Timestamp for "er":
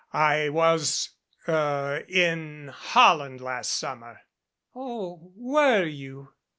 1.47-1.97